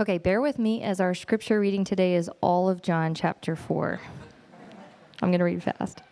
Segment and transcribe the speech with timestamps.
[0.00, 4.00] Okay, bear with me as our scripture reading today is all of John chapter 4.
[5.20, 6.02] I'm going to read fast.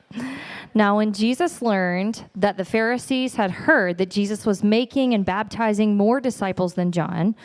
[0.74, 5.96] Now, when Jesus learned that the Pharisees had heard that Jesus was making and baptizing
[5.96, 7.36] more disciples than John,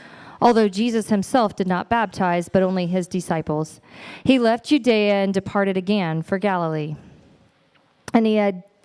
[0.42, 3.80] although Jesus himself did not baptize, but only his disciples,
[4.24, 6.96] he left Judea and departed again for Galilee.
[8.16, 8.64] And he had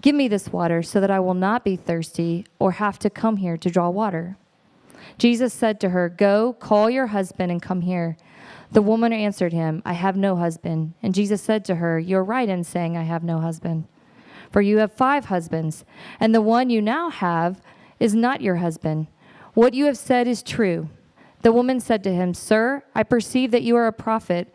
[0.00, 3.36] Give me this water so that I will not be thirsty or have to come
[3.36, 4.36] here to draw water.
[5.18, 8.16] Jesus said to her, Go, call your husband and come here.
[8.70, 10.94] The woman answered him, I have no husband.
[11.02, 13.86] And Jesus said to her, You're right in saying, I have no husband.
[14.50, 15.84] For you have five husbands,
[16.20, 17.60] and the one you now have
[17.98, 19.06] is not your husband.
[19.54, 20.88] What you have said is true.
[21.42, 24.54] The woman said to him, Sir, I perceive that you are a prophet.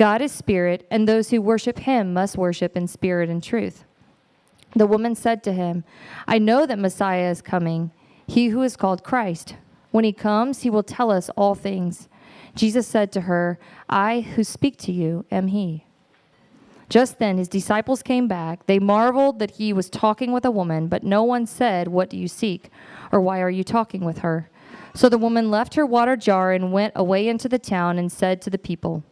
[0.00, 3.84] God is spirit, and those who worship him must worship in spirit and truth.
[4.74, 5.84] The woman said to him,
[6.26, 7.90] I know that Messiah is coming,
[8.26, 9.56] he who is called Christ.
[9.90, 12.08] When he comes, he will tell us all things.
[12.54, 13.58] Jesus said to her,
[13.90, 15.84] I who speak to you am he.
[16.88, 18.64] Just then his disciples came back.
[18.64, 22.16] They marveled that he was talking with a woman, but no one said, What do
[22.16, 22.70] you seek?
[23.12, 24.48] or Why are you talking with her?
[24.94, 28.40] So the woman left her water jar and went away into the town and said
[28.40, 29.04] to the people,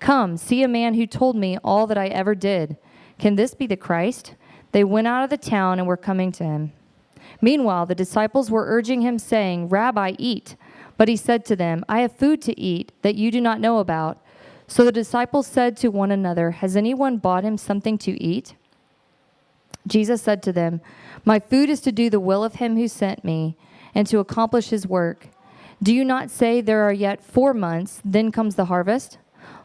[0.00, 2.76] Come, see a man who told me all that I ever did.
[3.18, 4.34] Can this be the Christ?
[4.72, 6.72] They went out of the town and were coming to him.
[7.40, 10.56] Meanwhile, the disciples were urging him, saying, Rabbi, eat.
[10.96, 13.78] But he said to them, I have food to eat that you do not know
[13.78, 14.18] about.
[14.66, 18.54] So the disciples said to one another, Has anyone bought him something to eat?
[19.86, 20.80] Jesus said to them,
[21.24, 23.56] My food is to do the will of him who sent me
[23.94, 25.28] and to accomplish his work.
[25.82, 29.18] Do you not say there are yet four months, then comes the harvest?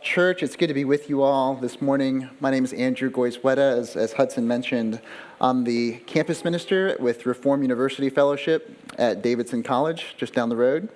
[0.00, 2.30] Church, it's good to be with you all this morning.
[2.38, 3.76] My name is Andrew Goizueta.
[3.76, 5.00] As, as Hudson mentioned,
[5.40, 10.88] I'm the campus minister with Reformed University Fellowship at Davidson College, just down the road.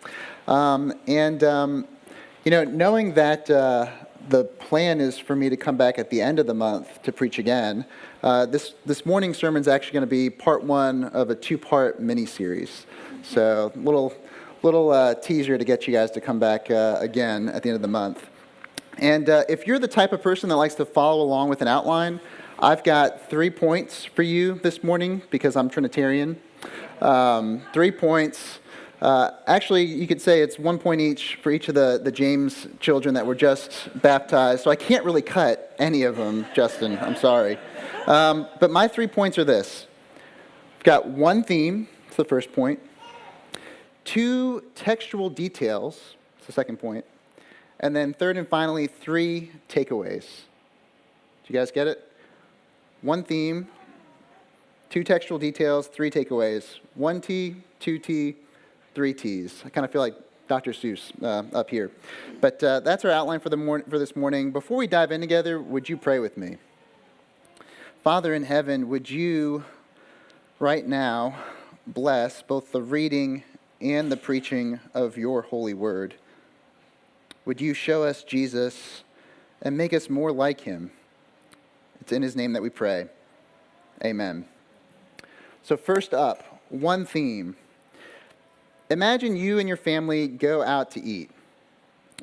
[0.46, 1.88] Um, and, um,
[2.44, 3.90] you know, knowing that uh,
[4.28, 7.10] the plan is for me to come back at the end of the month to
[7.10, 7.84] preach again,
[8.22, 11.58] uh, this, this morning's sermon is actually going to be part one of a two
[11.58, 12.86] part mini series.
[13.24, 14.14] So, little,
[14.62, 17.76] little uh, teaser to get you guys to come back uh, again at the end
[17.76, 18.28] of the month.
[18.98, 21.68] And uh, if you're the type of person that likes to follow along with an
[21.68, 22.20] outline,
[22.58, 26.40] I've got three points for you this morning because I'm Trinitarian.
[27.00, 28.60] Um, three points.
[29.00, 32.68] Uh, actually, you could say it's one point each for each of the, the James
[32.78, 34.62] children that were just baptized.
[34.62, 36.96] So I can't really cut any of them, Justin.
[36.98, 37.58] I'm sorry.
[38.06, 39.86] Um, but my three points are this
[40.76, 42.78] I've got one theme, it's the first point,
[44.04, 47.04] two textual details, it's the second point,
[47.82, 50.22] and then third and finally, three takeaways.
[51.44, 52.08] Do you guys get it?
[53.02, 53.66] One theme,
[54.88, 56.78] two textual details, three takeaways.
[56.94, 58.36] One T, two T,
[58.94, 59.62] three T's.
[59.66, 60.14] I kind of feel like
[60.46, 60.72] Dr.
[60.72, 61.90] Seuss uh, up here.
[62.40, 64.52] But uh, that's our outline for, the mor- for this morning.
[64.52, 66.58] Before we dive in together, would you pray with me?
[68.04, 69.64] Father in heaven, would you
[70.58, 71.36] right now
[71.86, 73.42] bless both the reading
[73.80, 76.14] and the preaching of your holy word?
[77.44, 79.02] Would you show us Jesus
[79.60, 80.92] and make us more like him?
[82.00, 83.06] It's in his name that we pray.
[84.04, 84.44] Amen.
[85.62, 87.56] So, first up, one theme.
[88.90, 91.30] Imagine you and your family go out to eat.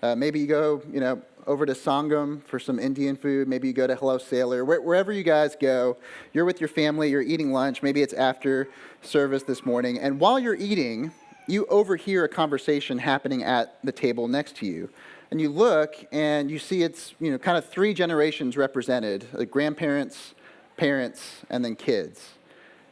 [0.01, 3.47] Uh, maybe you go, you know, over to Sangam for some Indian food.
[3.47, 4.63] Maybe you go to Hello Sailor.
[4.63, 5.97] Where, wherever you guys go,
[6.31, 7.81] you're with your family, you're eating lunch.
[7.81, 8.69] Maybe it's after
[9.01, 9.99] service this morning.
[9.99, 11.11] And while you're eating,
[11.47, 14.89] you overhear a conversation happening at the table next to you.
[15.31, 19.51] And you look and you see it's, you know, kind of three generations represented like
[19.51, 20.33] grandparents,
[20.75, 22.29] parents, and then kids.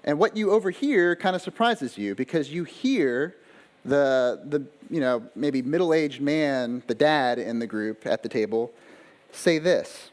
[0.04, 3.36] And what you overhear kind of surprises you because you hear
[3.84, 8.30] the, the you know, maybe middle aged man, the dad in the group at the
[8.30, 8.72] table,
[9.32, 10.12] say this.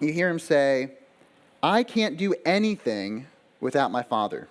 [0.00, 0.92] You hear him say,
[1.62, 3.26] I can't do anything
[3.60, 4.48] without my father.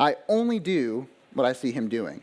[0.00, 2.22] I only do what I see him doing.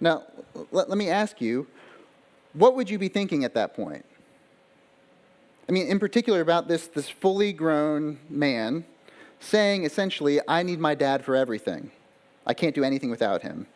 [0.00, 0.24] Now,
[0.70, 1.66] let, let me ask you,
[2.54, 4.04] what would you be thinking at that point?
[5.68, 8.84] I mean, in particular, about this, this fully grown man
[9.38, 11.90] saying essentially, I need my dad for everything.
[12.46, 13.66] I can't do anything without him.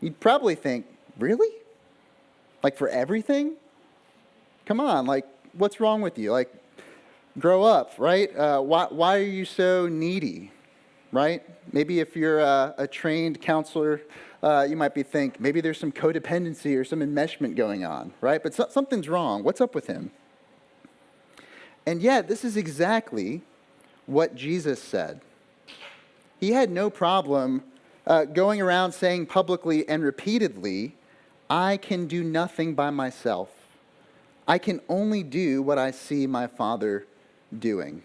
[0.00, 0.86] You'd probably think,
[1.18, 1.48] really?
[2.62, 3.54] Like for everything?
[4.66, 6.32] Come on, like, what's wrong with you?
[6.32, 6.52] Like,
[7.38, 8.34] grow up, right?
[8.36, 10.52] Uh, why, why are you so needy,
[11.14, 11.42] right?
[11.72, 14.02] Maybe if you're a, a trained counselor,
[14.42, 18.42] uh, you might be think maybe there's some codependency or some enmeshment going on, right?
[18.42, 19.44] But so, something's wrong.
[19.44, 20.10] What's up with him?
[21.86, 23.42] And yet, this is exactly
[24.06, 25.20] what Jesus said.
[26.40, 27.62] He had no problem
[28.06, 30.96] uh, going around saying publicly and repeatedly,
[31.48, 33.50] I can do nothing by myself.
[34.46, 37.06] I can only do what I see my Father
[37.56, 38.02] doing.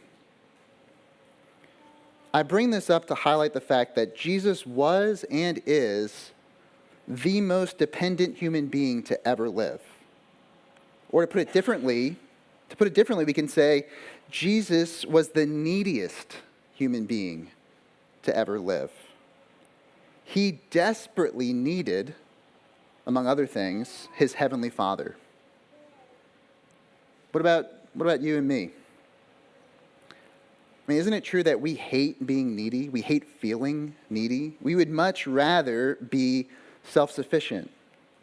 [2.33, 6.31] I bring this up to highlight the fact that Jesus was and is
[7.07, 9.81] the most dependent human being to ever live.
[11.11, 12.17] Or to put it differently,
[12.69, 13.87] to put it differently, we can say
[14.29, 16.37] Jesus was the neediest
[16.75, 17.49] human being
[18.23, 18.91] to ever live.
[20.23, 22.13] He desperately needed,
[23.07, 25.17] among other things, his heavenly Father.
[27.31, 27.65] What about,
[27.95, 28.69] what about you and me?
[30.89, 32.89] I mean, isn't it true that we hate being needy?
[32.89, 34.57] We hate feeling needy?
[34.59, 36.47] We would much rather be
[36.81, 37.69] self sufficient,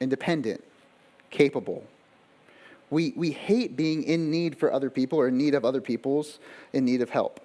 [0.01, 0.65] independent,
[1.31, 1.85] capable.
[2.91, 6.41] We, we hate being in need for other people or in need of other people's
[6.73, 7.39] in need of help.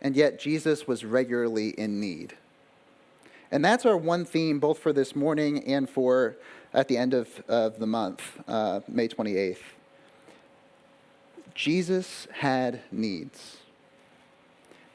[0.00, 2.34] And yet, Jesus was regularly in need.
[3.52, 6.34] And that's our one theme, both for this morning and for
[6.74, 9.58] at the end of, of the month, uh, May 28th.
[11.54, 13.58] Jesus had needs.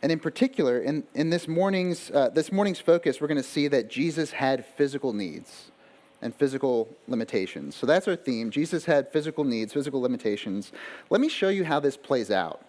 [0.02, 3.68] And in particular, in, in this, morning's, uh, this morning's focus, we're going to see
[3.68, 5.72] that Jesus had physical needs
[6.22, 7.76] and physical limitations.
[7.76, 8.52] So that's our theme.
[8.52, 10.72] Jesus had physical needs, physical limitations.
[11.10, 12.64] Let me show you how this plays out.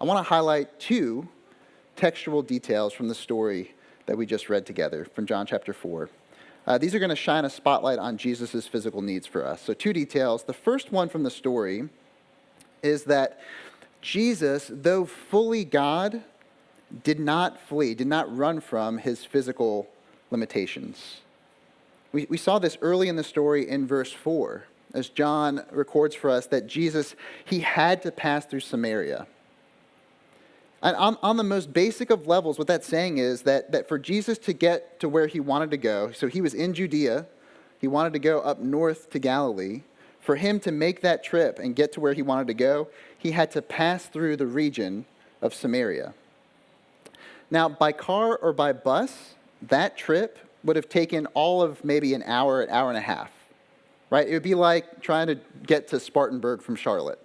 [0.00, 1.28] I want to highlight two
[1.96, 3.74] textual details from the story
[4.06, 6.08] that we just read together from John chapter 4.
[6.66, 9.62] Uh, these are going to shine a spotlight on Jesus' physical needs for us.
[9.62, 10.44] So, two details.
[10.44, 11.88] The first one from the story
[12.82, 13.40] is that
[14.00, 16.22] Jesus, though fully God,
[17.02, 19.88] did not flee, did not run from his physical
[20.30, 21.20] limitations.
[22.12, 26.30] We, we saw this early in the story in verse 4, as John records for
[26.30, 29.26] us that Jesus, he had to pass through Samaria.
[30.82, 33.98] And on, on the most basic of levels, what that's saying is that, that for
[33.98, 37.26] Jesus to get to where he wanted to go, so he was in Judea,
[37.78, 39.82] he wanted to go up north to Galilee.
[40.20, 43.30] For him to make that trip and get to where he wanted to go, he
[43.30, 45.06] had to pass through the region
[45.40, 46.12] of Samaria.
[47.50, 52.22] Now, by car or by bus, that trip would have taken all of maybe an
[52.24, 53.30] hour, an hour and a half.
[54.10, 54.28] right?
[54.28, 57.18] It would be like trying to get to Spartanburg from Charlotte.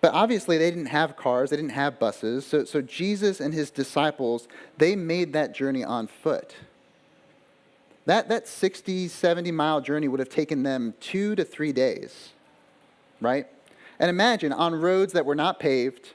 [0.00, 2.46] But obviously, they didn't have cars, they didn't have buses.
[2.46, 6.54] So, so Jesus and his disciples, they made that journey on foot.
[8.06, 12.30] That, that 60, 70 mile journey would have taken them two to three days,
[13.20, 13.46] right?
[13.98, 16.12] And imagine on roads that were not paved,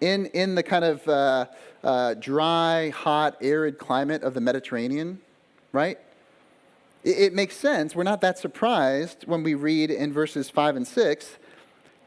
[0.00, 1.46] in, in the kind of uh,
[1.82, 5.20] uh, dry, hot, arid climate of the Mediterranean,
[5.72, 5.98] right?
[7.02, 7.94] It, it makes sense.
[7.94, 11.36] We're not that surprised when we read in verses 5 and 6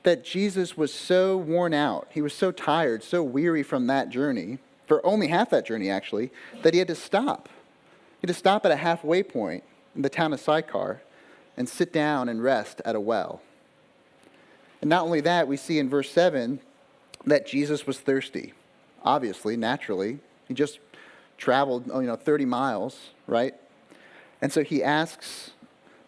[0.04, 4.58] that Jesus was so worn out, he was so tired, so weary from that journey,
[4.86, 6.32] for only half that journey actually,
[6.64, 7.50] that he had to stop.
[8.22, 9.64] He had to stop at a halfway point
[9.96, 11.02] in the town of Sychar
[11.58, 13.42] and sit down and rest at a well.
[14.80, 16.60] And not only that, we see in verse 7
[17.28, 18.54] that Jesus was thirsty.
[19.04, 20.20] Obviously, naturally.
[20.48, 20.80] He just
[21.38, 23.54] traveled, oh, you know, 30 miles, right?
[24.42, 25.52] And so he asks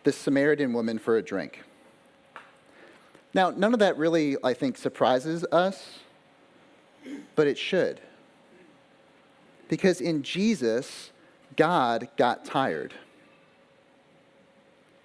[0.04, 1.64] this Samaritan woman for a drink.
[3.34, 6.00] Now, none of that really, I think, surprises us,
[7.36, 8.02] but it should.
[9.68, 11.12] Because in Jesus,
[11.56, 12.94] God got tired.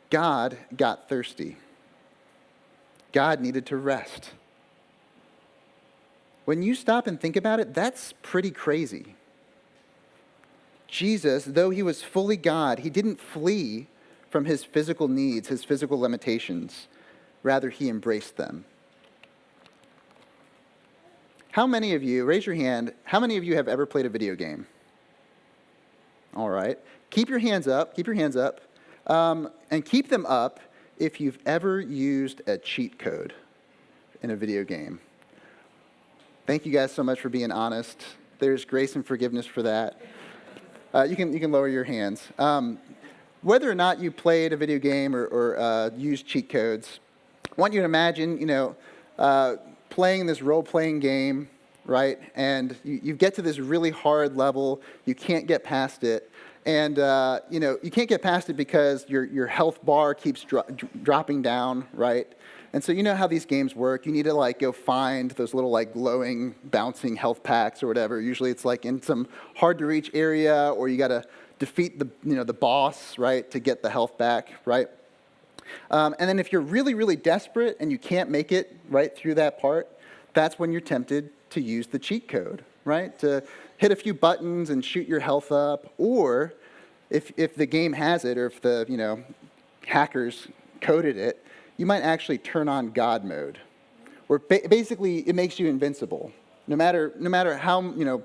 [0.08, 1.58] God got thirsty.
[3.12, 4.30] God needed to rest.
[6.44, 9.14] When you stop and think about it, that's pretty crazy.
[10.86, 13.88] Jesus, though he was fully God, he didn't flee
[14.30, 16.88] from his physical needs, his physical limitations.
[17.42, 18.64] Rather, he embraced them.
[21.52, 24.08] How many of you, raise your hand, how many of you have ever played a
[24.08, 24.66] video game?
[26.34, 26.78] All right.
[27.10, 28.60] Keep your hands up, keep your hands up,
[29.06, 30.58] um, and keep them up
[30.98, 33.34] if you've ever used a cheat code
[34.22, 34.98] in a video game.
[36.46, 38.04] Thank you guys so much for being honest.
[38.38, 39.98] There's grace and forgiveness for that.
[40.92, 42.22] Uh, you, can, you can lower your hands.
[42.38, 42.78] Um,
[43.40, 47.00] whether or not you played a video game or, or uh, used cheat codes,
[47.46, 48.76] I want you to imagine, you know,
[49.18, 49.56] uh,
[49.88, 51.48] playing this role-playing game,
[51.86, 52.18] right?
[52.34, 56.30] And you, you, get to this really hard level, you can't get past it,
[56.66, 60.42] and uh, you know you can't get past it because your your health bar keeps
[60.42, 60.64] dro-
[61.02, 62.26] dropping down, right?
[62.74, 64.04] And so you know how these games work.
[64.04, 68.20] You need to like go find those little like glowing, bouncing health packs or whatever.
[68.20, 71.24] Usually it's like in some hard to reach area, or you got to
[71.60, 74.88] defeat the you know the boss, right, to get the health back, right?
[75.92, 79.36] Um, and then if you're really, really desperate and you can't make it right through
[79.36, 79.88] that part,
[80.32, 83.16] that's when you're tempted to use the cheat code, right?
[83.20, 83.44] To
[83.76, 85.92] hit a few buttons and shoot your health up.
[85.96, 86.54] Or
[87.08, 89.22] if, if the game has it, or if the you know
[89.86, 90.48] hackers
[90.80, 91.43] coded it,
[91.76, 93.58] you might actually turn on God mode,
[94.26, 96.32] where ba- basically it makes you invincible.
[96.66, 98.24] No matter, no matter how, you know,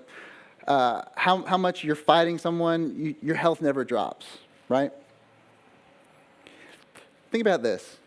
[0.68, 4.25] uh, how, how much you're fighting someone, you, your health never drops,
[4.70, 4.91] right?
[7.32, 7.98] Think about this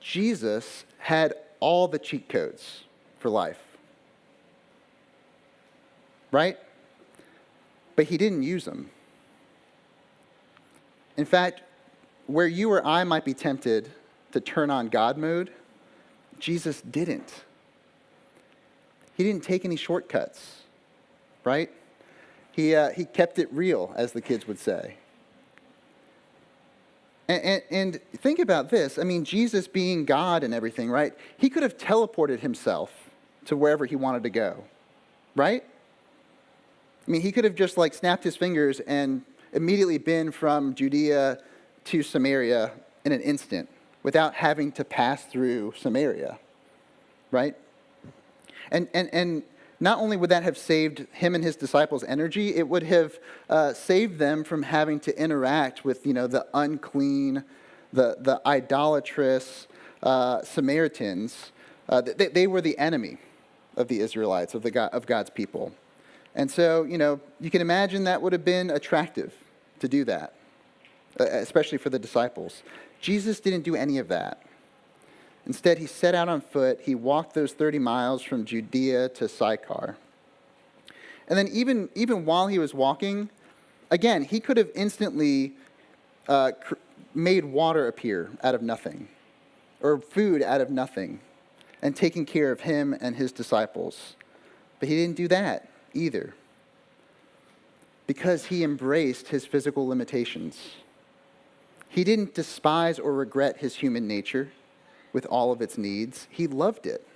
[0.00, 2.84] Jesus had all the cheat codes
[3.18, 3.60] for life,
[6.30, 6.56] right?
[7.96, 8.90] But he didn't use them.
[11.16, 11.62] In fact,
[12.28, 13.90] where you or I might be tempted
[14.38, 15.50] to turn on God mode,
[16.38, 17.42] Jesus didn't.
[19.16, 20.62] He didn't take any shortcuts,
[21.44, 21.70] right?
[22.52, 24.94] He, uh, he kept it real, as the kids would say.
[27.26, 28.98] And, and, and, think about this.
[28.98, 31.12] I mean, Jesus being God and everything, right?
[31.36, 32.90] He could have teleported himself
[33.46, 34.64] to wherever he wanted to go,
[35.34, 35.64] right?
[37.06, 41.38] I mean, he could have just like snapped his fingers and immediately been from Judea
[41.84, 42.70] to Samaria
[43.04, 43.68] in an instant
[44.02, 46.38] without having to pass through Samaria,
[47.30, 47.56] right?
[48.70, 49.42] And, and, and
[49.80, 53.72] not only would that have saved him and his disciples energy, it would have uh,
[53.72, 57.44] saved them from having to interact with, you know, the unclean,
[57.92, 59.66] the, the idolatrous
[60.02, 61.52] uh, Samaritans.
[61.88, 63.18] Uh, they, they were the enemy
[63.76, 65.72] of the Israelites, of, the God, of God's people.
[66.34, 69.32] And so, you know, you can imagine that would have been attractive
[69.80, 70.34] to do that,
[71.18, 72.62] especially for the disciples.
[73.00, 74.42] Jesus didn't do any of that.
[75.46, 76.80] Instead, he set out on foot.
[76.82, 79.96] He walked those 30 miles from Judea to Sychar.
[81.26, 83.30] And then, even, even while he was walking,
[83.90, 85.54] again, he could have instantly
[86.28, 86.74] uh, cr-
[87.14, 89.08] made water appear out of nothing,
[89.80, 91.20] or food out of nothing,
[91.80, 94.16] and taken care of him and his disciples.
[94.80, 96.34] But he didn't do that either,
[98.06, 100.58] because he embraced his physical limitations.
[101.88, 104.52] He didn't despise or regret his human nature
[105.12, 106.26] with all of its needs.
[106.30, 107.06] He loved it.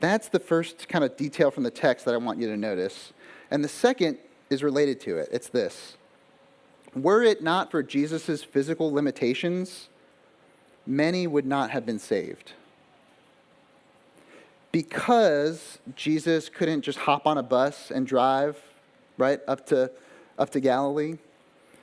[0.00, 3.12] That's the first kind of detail from the text that I want you to notice.
[3.50, 4.18] And the second
[4.48, 5.28] is related to it.
[5.32, 5.96] It's this
[6.94, 9.88] were it not for Jesus' physical limitations,
[10.86, 12.52] many would not have been saved.
[14.72, 18.58] Because Jesus couldn't just hop on a bus and drive
[19.16, 19.90] right up to,
[20.38, 21.18] up to Galilee,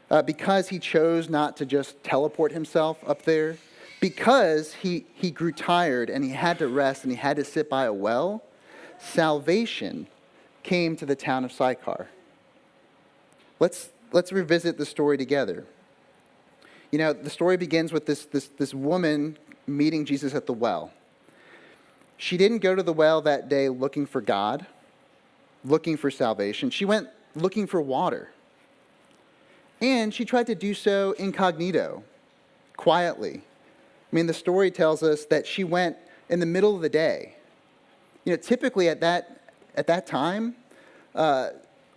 [0.10, 3.58] uh, because he chose not to just teleport himself up there,
[4.00, 7.70] because he, he grew tired and he had to rest and he had to sit
[7.70, 8.44] by a well,
[9.00, 10.08] salvation
[10.64, 12.08] came to the town of Sychar.
[13.60, 15.66] Let's, let's revisit the story together.
[16.92, 20.92] You know, the story begins with this, this, this woman meeting Jesus at the well.
[22.18, 24.66] She didn't go to the well that day looking for God,
[25.64, 26.70] looking for salvation.
[26.70, 28.30] She went looking for water.
[29.82, 32.04] And she tried to do so incognito,
[32.78, 33.42] quietly.
[34.12, 35.98] I mean, the story tells us that she went
[36.30, 37.36] in the middle of the day.
[38.24, 40.56] You know, typically at that, at that time,
[41.14, 41.50] uh,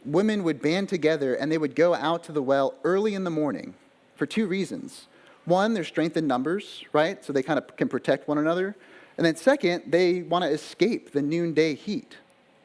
[0.04, 3.30] women would band together and they would go out to the well early in the
[3.30, 3.74] morning
[4.16, 5.06] for two reasons.
[5.44, 7.24] One, there's strength in numbers, right?
[7.24, 8.76] So they kind of can protect one another.
[9.16, 12.16] And then, second, they want to escape the noonday heat,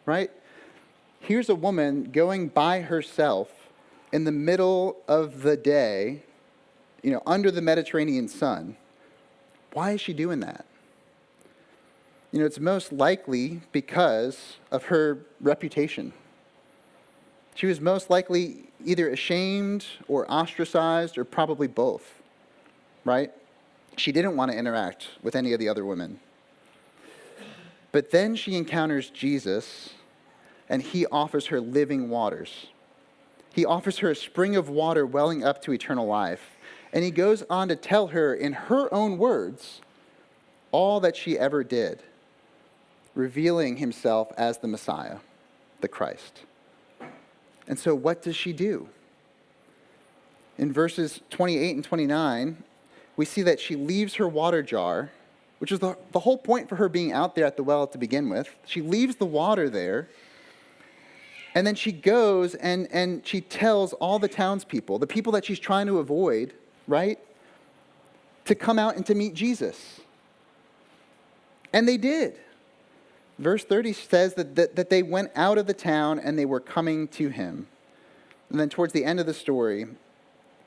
[0.06, 0.30] right?
[1.20, 3.63] Here's a woman going by herself
[4.14, 6.22] in the middle of the day,
[7.02, 8.78] you know, under the Mediterranean sun.
[9.74, 10.66] Why is she doing that?
[12.32, 16.14] You know, it's most likely because of her reputation.
[17.56, 22.22] She was most likely either ashamed or ostracized or probably both,
[23.06, 23.32] right?
[23.98, 26.20] She didn't want to interact with any of the other women.
[27.92, 29.90] But then she encounters Jesus,
[30.70, 32.68] and he offers her living waters.
[33.54, 36.58] He offers her a spring of water welling up to eternal life.
[36.92, 39.80] And he goes on to tell her, in her own words,
[40.72, 42.02] all that she ever did,
[43.14, 45.18] revealing himself as the Messiah,
[45.82, 46.42] the Christ.
[47.68, 48.90] And so, what does she do?
[50.58, 52.64] In verses 28 and 29,
[53.16, 55.12] we see that she leaves her water jar,
[55.60, 57.98] which is the, the whole point for her being out there at the well to
[57.98, 58.50] begin with.
[58.66, 60.10] She leaves the water there,
[61.56, 65.60] and then she goes and, and she tells all the townspeople, the people that she's
[65.60, 66.54] trying to avoid,
[66.88, 67.20] right,
[68.46, 70.02] to come out and to meet Jesus.
[71.72, 72.40] And they did.
[73.40, 76.60] Verse 30 says that, that, that, they went out of the town and they were
[76.60, 77.68] coming to him.
[78.50, 79.88] And then towards the end of the story,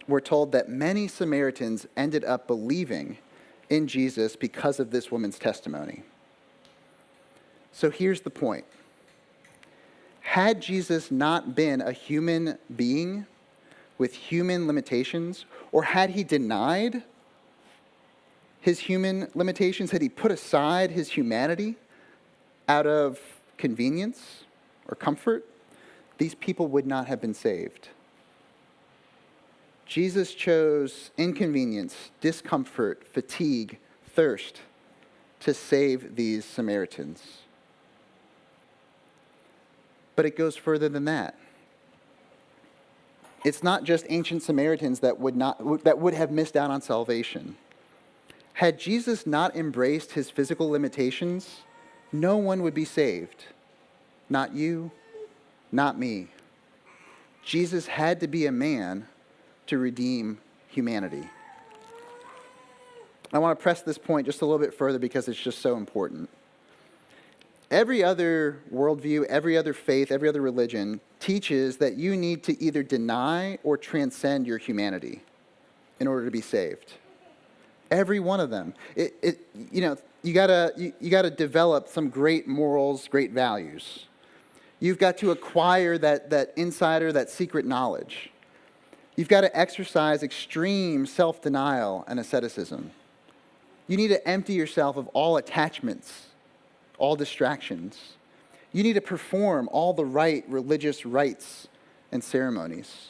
[0.09, 3.19] we're told that many Samaritans ended up believing
[3.69, 6.03] in Jesus because of this woman's testimony.
[7.73, 8.65] So here's the point
[10.27, 13.27] Had Jesus not been a human being
[13.97, 17.05] with human limitations, or had he denied
[18.61, 21.77] his human limitations, had he put aside his humanity,
[22.69, 23.21] out of
[23.57, 24.45] convenience
[24.89, 25.47] or comfort,
[26.19, 27.89] these people would not have been saved.
[29.87, 34.61] Jesus chose inconvenience, discomfort, fatigue, thirst
[35.41, 37.46] to save these Samaritans.
[40.17, 41.37] But it goes further than that.
[43.45, 47.57] It's not just ancient Samaritans that would, not, that would have missed out on salvation.
[48.55, 51.61] Had Jesus not embraced his physical limitations,
[52.11, 53.45] no one would be saved.
[54.29, 54.91] Not you,
[55.71, 56.29] not me.
[57.45, 59.07] Jesus had to be a man
[59.67, 61.29] to redeem humanity.
[63.33, 65.77] I want to press this point just a little bit further because it's just so
[65.77, 66.29] important.
[67.71, 72.83] Every other worldview, every other faith, every other religion teaches that you need to either
[72.83, 75.23] deny or transcend your humanity
[75.99, 76.95] in order to be saved.
[77.91, 78.75] Every one of them.
[78.95, 84.07] It, it, you know, you gotta, you, you gotta develop some great morals, great values.
[84.79, 88.31] You've got to acquire that, that insider, that secret knowledge.
[89.17, 92.91] You've got to exercise extreme self denial and asceticism.
[93.89, 96.27] You need to empty yourself of all attachments,
[96.99, 97.99] all distractions.
[98.73, 101.69] You need to perform all the right religious rites
[102.13, 103.09] and ceremonies.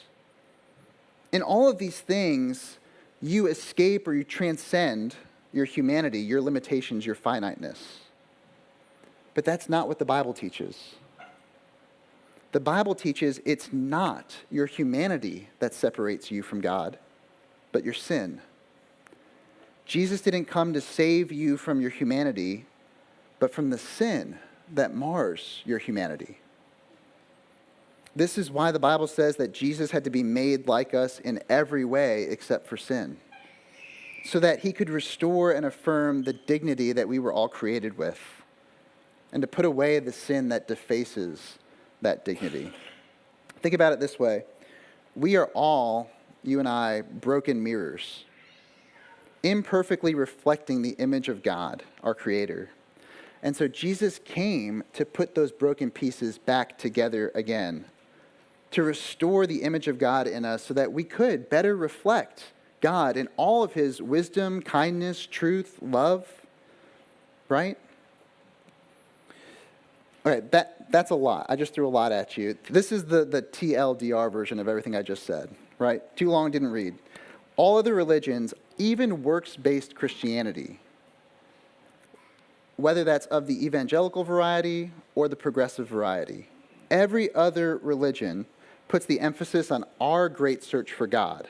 [1.31, 2.79] In all of these things,
[3.21, 5.15] you escape or you transcend
[5.51, 7.99] your humanity, your limitations, your finiteness.
[9.33, 10.95] But that's not what the Bible teaches.
[12.51, 16.97] The Bible teaches it's not your humanity that separates you from God,
[17.71, 18.41] but your sin.
[19.85, 22.65] Jesus didn't come to save you from your humanity,
[23.39, 24.37] but from the sin
[24.73, 26.39] that mars your humanity.
[28.15, 31.41] This is why the Bible says that Jesus had to be made like us in
[31.49, 33.17] every way except for sin
[34.27, 38.19] so that he could restore and affirm the dignity that we were all created with,
[39.31, 41.57] and to put away the sin that defaces
[42.01, 42.71] that dignity.
[43.61, 44.43] Think about it this way
[45.15, 46.09] we are all
[46.43, 48.25] you and I, broken mirrors,
[49.43, 52.69] imperfectly reflecting the image of God, our Creator.
[53.43, 57.85] And so Jesus came to put those broken pieces back together again,
[58.71, 63.17] to restore the image of God in us so that we could better reflect God
[63.17, 66.27] in all of his wisdom, kindness, truth, love,
[67.49, 67.77] right?
[70.25, 71.45] All right, that, that's a lot.
[71.49, 72.57] I just threw a lot at you.
[72.69, 76.01] This is the, the TLDR version of everything I just said, right?
[76.17, 76.95] Too long, didn't read.
[77.55, 80.79] All other religions, even works based Christianity,
[82.77, 86.47] whether that's of the evangelical variety or the progressive variety,
[86.89, 88.45] every other religion
[88.87, 91.47] puts the emphasis on our great search for God.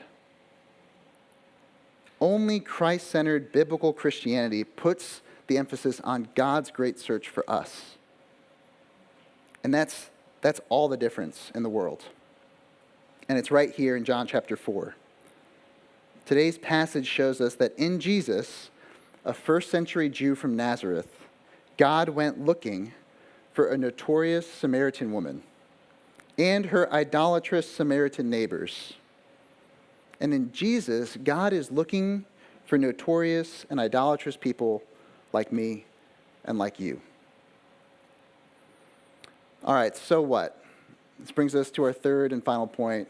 [2.20, 7.98] Only Christ centered biblical Christianity puts the emphasis on God's great search for us.
[9.64, 10.10] And that's,
[10.42, 12.04] that's all the difference in the world.
[13.30, 14.96] And it's right here in John chapter 4.
[16.26, 18.70] Today's passage shows us that in Jesus,
[19.24, 21.17] a first century Jew from Nazareth,
[21.78, 22.94] God went looking
[23.54, 25.44] for a notorious Samaritan woman
[26.38, 28.94] and her idolatrous Samaritan neighbors.
[30.20, 32.26] And in Jesus, God is looking
[32.66, 34.84] for notorious and idolatrous people
[35.34, 35.86] like me
[36.46, 37.02] and like you.
[39.64, 40.64] All right, so what?
[41.20, 43.08] This brings us to our third and final point.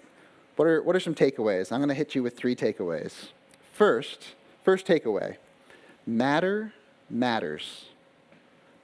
[0.55, 1.71] What are, what are some takeaways?
[1.71, 3.27] I'm going to hit you with three takeaways.
[3.73, 5.37] First, first takeaway
[6.05, 6.73] matter
[7.09, 7.85] matters.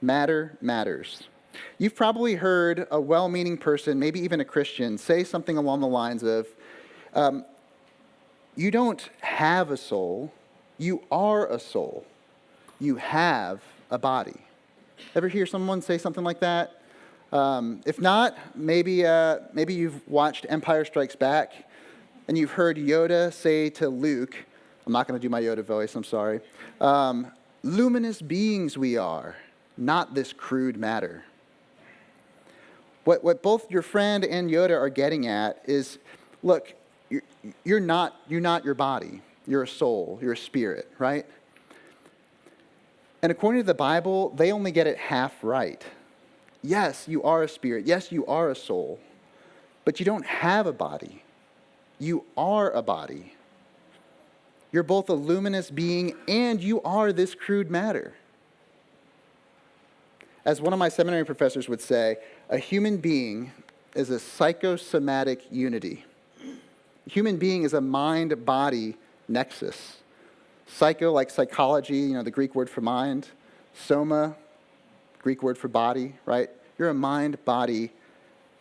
[0.04, 1.24] Matter matters.
[1.78, 5.86] You've probably heard a well meaning person, maybe even a Christian, say something along the
[5.86, 6.46] lines of,
[7.14, 7.44] um,
[8.56, 10.32] You don't have a soul,
[10.78, 12.04] you are a soul.
[12.80, 14.40] You have a body.
[15.14, 16.82] Ever hear someone say something like that?
[17.32, 21.52] Um, if not, maybe, uh, maybe you've watched Empire Strikes Back
[22.28, 24.36] and you've heard Yoda say to Luke,
[24.86, 26.40] I'm not going to do my Yoda voice, I'm sorry.
[26.80, 29.36] Um, Luminous beings we are,
[29.76, 31.24] not this crude matter.
[33.04, 35.98] What, what both your friend and Yoda are getting at is
[36.42, 36.74] look,
[37.10, 37.22] you're,
[37.64, 41.26] you're, not, you're not your body, you're a soul, you're a spirit, right?
[43.22, 45.82] And according to the Bible, they only get it half right.
[46.62, 47.86] Yes, you are a spirit.
[47.86, 48.98] Yes, you are a soul.
[49.84, 51.22] But you don't have a body.
[51.98, 53.34] You are a body.
[54.72, 58.14] You're both a luminous being and you are this crude matter.
[60.44, 62.18] As one of my seminary professors would say,
[62.50, 63.50] a human being
[63.94, 66.04] is a psychosomatic unity.
[67.06, 69.98] Human being is a mind body nexus.
[70.66, 73.28] Psycho, like psychology, you know, the Greek word for mind.
[73.74, 74.36] Soma,
[75.22, 76.50] Greek word for body, right?
[76.78, 77.90] You're a mind body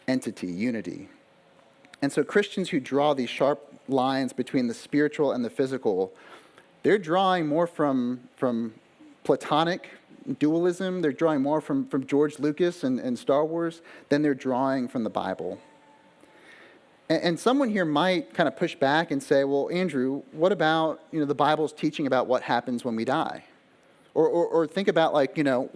[0.08, 1.10] entity, unity.
[2.02, 6.14] And so Christians who draw these sharp lines between the spiritual and the physical,
[6.84, 8.74] they're drawing more from, from
[9.24, 9.90] Platonic
[10.40, 14.88] dualism, they're drawing more from, from George Lucas and, and Star Wars than they're drawing
[14.88, 15.60] from the Bible.
[17.10, 21.02] And, and someone here might kind of push back and say, well, Andrew, what about
[21.12, 23.44] you know, the Bible's teaching about what happens when we die?
[24.14, 25.70] Or, or, or think about, like, you know,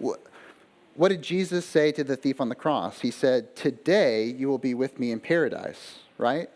[0.98, 3.02] what did Jesus say to the thief on the cross?
[3.02, 6.50] He said, Today you will be with me in paradise, right?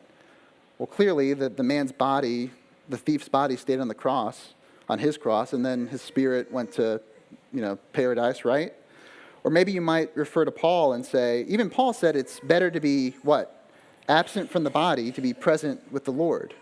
[0.80, 2.50] Well, clearly, the, the man's body,
[2.90, 4.56] the thief's body, stayed on the cross,
[4.90, 7.00] on his cross, and then his spirit went to,
[7.54, 8.74] you know, paradise, right?
[9.44, 12.80] Or maybe you might refer to Paul and say, even Paul said it's better to
[12.80, 13.70] be what?
[14.08, 16.54] Absent from the body, to be present with the Lord.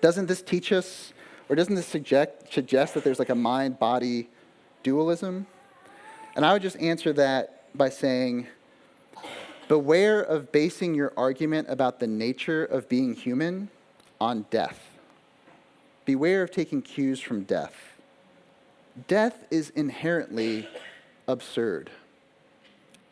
[0.00, 1.12] Doesn't this teach us,
[1.48, 4.28] or doesn't this suggest, suggest that there's like a mind body
[4.82, 5.46] dualism?
[6.36, 8.46] And I would just answer that by saying,
[9.68, 13.68] beware of basing your argument about the nature of being human
[14.20, 14.96] on death.
[16.04, 17.89] Beware of taking cues from death.
[19.08, 20.68] Death is inherently
[21.28, 21.90] absurd,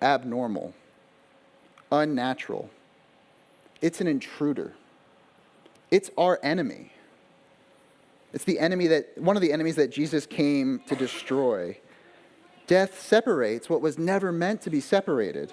[0.03, 0.75] abnormal,
[1.91, 2.71] unnatural.
[3.81, 4.73] It's an intruder.
[5.91, 6.93] It's our enemy.
[8.33, 11.79] It's the enemy that, one of the enemies that Jesus came to destroy.
[12.67, 15.53] Death separates what was never meant to be separated.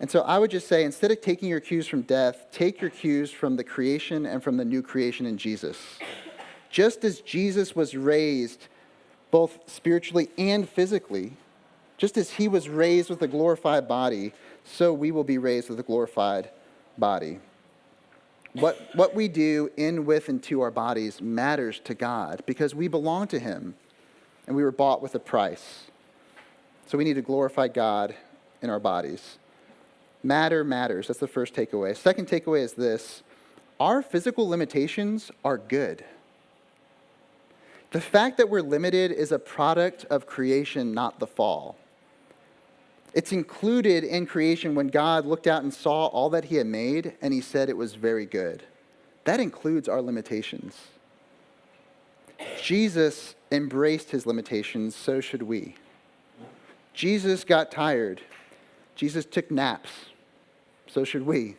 [0.00, 2.90] And so I would just say instead of taking your cues from death, take your
[2.90, 5.76] cues from the creation and from the new creation in Jesus.
[6.70, 8.68] Just as Jesus was raised
[9.30, 11.32] both spiritually and physically,
[11.98, 14.32] just as he was raised with a glorified body,
[14.64, 16.50] so we will be raised with a glorified
[16.98, 17.38] body.
[18.54, 22.88] What, what we do in, with, and to our bodies matters to God because we
[22.88, 23.74] belong to him
[24.46, 25.84] and we were bought with a price.
[26.86, 28.14] So we need to glorify God
[28.62, 29.38] in our bodies.
[30.22, 31.08] Matter matters.
[31.08, 31.96] That's the first takeaway.
[31.96, 33.22] Second takeaway is this
[33.78, 36.04] our physical limitations are good.
[37.92, 41.76] The fact that we're limited is a product of creation, not the fall.
[43.14, 47.14] It's included in creation when God looked out and saw all that He had made,
[47.22, 48.62] and He said it was very good.
[49.24, 50.76] That includes our limitations.
[52.62, 55.76] Jesus embraced His limitations, so should we.
[56.92, 58.20] Jesus got tired.
[58.96, 59.90] Jesus took naps,
[60.86, 61.56] so should we.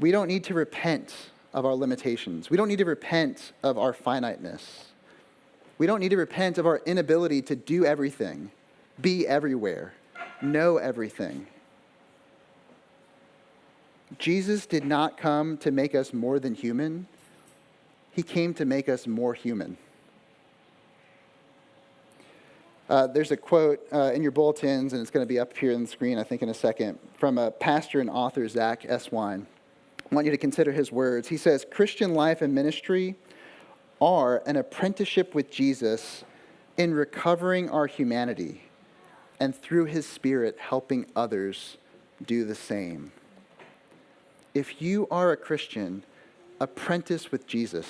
[0.00, 1.14] We don't need to repent
[1.52, 2.50] of our limitations.
[2.50, 4.86] We don't need to repent of our finiteness.
[5.78, 8.50] We don't need to repent of our inability to do everything,
[9.00, 9.94] be everywhere,
[10.42, 11.46] know everything.
[14.18, 17.06] Jesus did not come to make us more than human,
[18.12, 19.76] He came to make us more human.
[22.88, 25.74] Uh, there's a quote uh, in your bulletins, and it's going to be up here
[25.74, 29.44] on the screen, I think, in a second, from a pastor and author, Zach Eswine.
[30.10, 31.28] I want you to consider his words.
[31.28, 33.16] He says, Christian life and ministry
[34.00, 36.24] are an apprenticeship with Jesus
[36.76, 38.62] in recovering our humanity
[39.40, 41.76] and through his spirit helping others
[42.24, 43.12] do the same.
[44.54, 46.04] If you are a Christian,
[46.60, 47.86] apprentice with Jesus.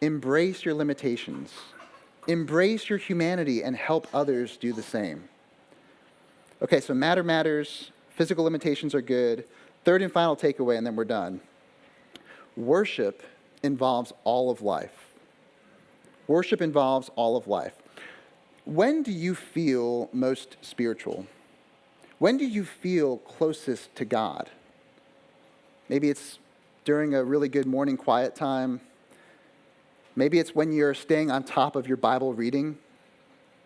[0.00, 1.52] Embrace your limitations.
[2.28, 5.28] Embrace your humanity and help others do the same.
[6.62, 9.44] Okay, so matter matters, physical limitations are good.
[9.88, 11.40] Third and final takeaway, and then we're done.
[12.58, 13.22] Worship
[13.62, 15.14] involves all of life.
[16.26, 17.72] Worship involves all of life.
[18.66, 21.26] When do you feel most spiritual?
[22.18, 24.50] When do you feel closest to God?
[25.88, 26.38] Maybe it's
[26.84, 28.82] during a really good morning quiet time.
[30.14, 32.76] Maybe it's when you're staying on top of your Bible reading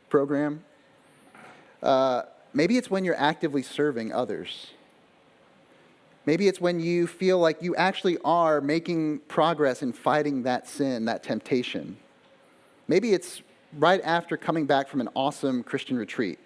[0.09, 0.63] program.
[1.83, 2.23] Uh,
[2.55, 4.69] maybe it's when you're actively serving others.
[6.25, 11.05] Maybe it's when you feel like you actually are making progress in fighting that sin,
[11.07, 11.97] that temptation.
[12.87, 13.43] Maybe it's
[13.77, 16.39] right after coming back from an awesome Christian retreat.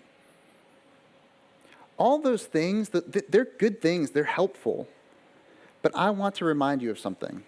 [1.98, 4.88] All those things, they're good things, they're helpful.
[5.82, 7.42] But I want to remind you of something.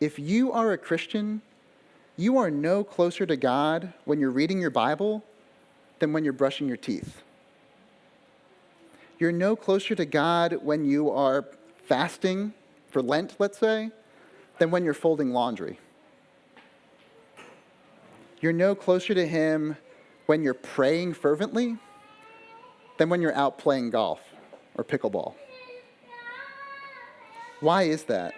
[0.00, 1.42] If you are a Christian,
[2.16, 5.24] you are no closer to God when you're reading your Bible
[5.98, 7.22] than when you're brushing your teeth.
[9.18, 11.44] You're no closer to God when you are
[11.86, 12.54] fasting
[12.88, 13.90] for Lent, let's say,
[14.58, 15.78] than when you're folding laundry.
[18.40, 19.76] You're no closer to Him
[20.26, 21.78] when you're praying fervently
[22.98, 24.20] than when you're out playing golf
[24.76, 25.34] or pickleball.
[27.60, 28.34] Why is that?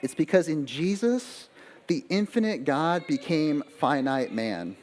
[0.00, 1.50] It's because in Jesus,
[1.88, 4.76] the infinite God became finite man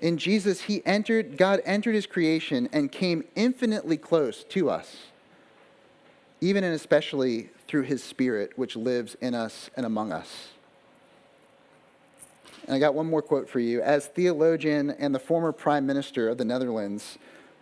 [0.00, 4.96] in Jesus, he entered, God entered his creation and came infinitely close to us,
[6.40, 10.48] even and especially through his spirit, which lives in us and among us.
[12.66, 13.80] And I got one more quote for you.
[13.80, 17.16] As theologian and the former prime minister of the Netherlands,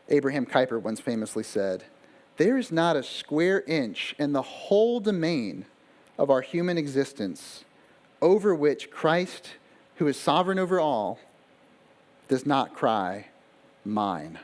[0.08, 1.84] Abraham Kuyper once famously said,
[2.36, 5.66] There is not a square inch in the whole domain
[6.18, 7.64] of our human existence
[8.22, 9.50] over which Christ,
[9.96, 11.18] who is sovereign over all,
[12.28, 13.26] does not cry,
[13.84, 14.38] Mine.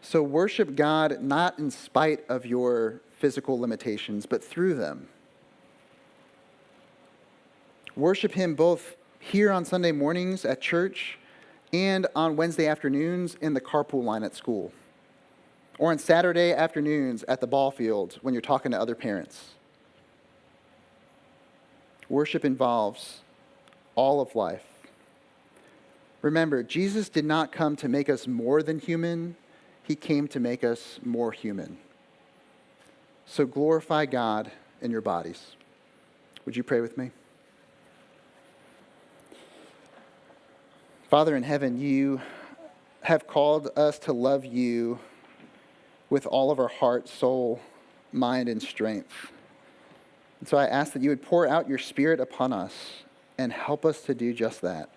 [0.00, 5.08] So worship God not in spite of your physical limitations, but through them.
[7.96, 11.18] Worship Him both here on Sunday mornings at church
[11.72, 14.72] and on Wednesday afternoons in the carpool line at school,
[15.78, 19.50] or on Saturday afternoons at the ball field when you're talking to other parents.
[22.08, 23.22] Worship involves
[23.96, 24.62] all of life.
[26.22, 29.36] Remember, Jesus did not come to make us more than human,
[29.82, 31.78] he came to make us more human.
[33.26, 35.56] So glorify God in your bodies.
[36.44, 37.10] Would you pray with me?
[41.10, 42.20] Father in heaven, you
[43.02, 44.98] have called us to love you
[46.10, 47.60] with all of our heart, soul,
[48.12, 49.30] mind, and strength.
[50.40, 52.74] And so I ask that you would pour out your spirit upon us
[53.38, 54.90] and help us to do just that.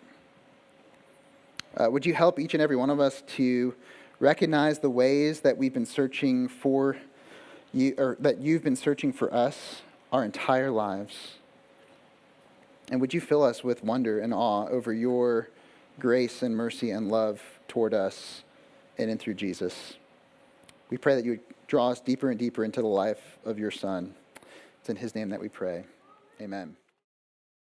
[1.77, 3.75] Uh, would you help each and every one of us to
[4.19, 6.97] recognize the ways that we've been searching for
[7.73, 11.35] you, or that you've been searching for us our entire lives?
[12.91, 15.49] And would you fill us with wonder and awe over your
[15.99, 18.43] grace and mercy and love toward us
[18.97, 19.93] and in through Jesus?
[20.89, 23.71] We pray that you would draw us deeper and deeper into the life of your
[23.71, 24.15] Son.
[24.79, 25.83] It's in his name that we pray.
[26.41, 26.75] Amen.